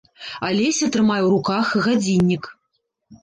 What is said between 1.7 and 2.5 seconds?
гадзіннік.